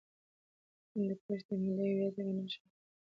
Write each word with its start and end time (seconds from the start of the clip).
هندوکش 0.91 1.41
د 1.47 1.49
ملي 1.61 1.85
هویت 1.91 2.15
یوه 2.21 2.33
نښه 2.37 2.59
ده. 2.69 2.75